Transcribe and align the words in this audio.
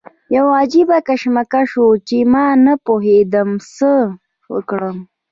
یو 0.35 0.45
عجیبه 0.59 0.97
کشمکش 1.07 1.71
و 1.83 2.01
چې 2.07 2.17
ما 2.31 2.45
نه 2.65 2.73
پوهېدم 2.85 3.49
څه 3.75 3.91
وکړم. 4.53 4.97